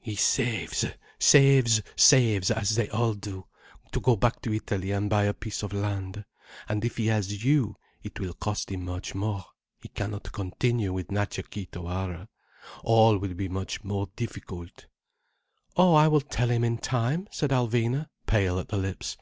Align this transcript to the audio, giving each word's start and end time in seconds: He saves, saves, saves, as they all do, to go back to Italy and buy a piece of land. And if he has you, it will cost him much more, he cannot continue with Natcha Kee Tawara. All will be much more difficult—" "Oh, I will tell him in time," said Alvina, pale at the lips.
He 0.00 0.16
saves, 0.16 0.84
saves, 1.16 1.80
saves, 1.94 2.50
as 2.50 2.74
they 2.74 2.88
all 2.88 3.14
do, 3.14 3.46
to 3.92 4.00
go 4.00 4.16
back 4.16 4.42
to 4.42 4.52
Italy 4.52 4.90
and 4.90 5.08
buy 5.08 5.26
a 5.26 5.32
piece 5.32 5.62
of 5.62 5.72
land. 5.72 6.24
And 6.68 6.84
if 6.84 6.96
he 6.96 7.06
has 7.06 7.44
you, 7.44 7.76
it 8.02 8.18
will 8.18 8.32
cost 8.32 8.72
him 8.72 8.84
much 8.84 9.14
more, 9.14 9.44
he 9.80 9.86
cannot 9.88 10.32
continue 10.32 10.92
with 10.92 11.06
Natcha 11.12 11.48
Kee 11.48 11.66
Tawara. 11.66 12.26
All 12.82 13.18
will 13.18 13.34
be 13.34 13.48
much 13.48 13.84
more 13.84 14.08
difficult—" 14.16 14.86
"Oh, 15.76 15.94
I 15.94 16.08
will 16.08 16.20
tell 16.20 16.50
him 16.50 16.64
in 16.64 16.78
time," 16.78 17.28
said 17.30 17.50
Alvina, 17.50 18.08
pale 18.26 18.58
at 18.58 18.66
the 18.70 18.78
lips. 18.78 19.16